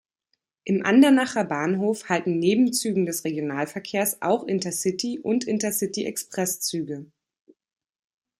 [0.63, 7.05] Im Andernacher Bahnhof halten neben Zügen des Regionalverkehrs auch Intercity- und Intercity-Express-Züge.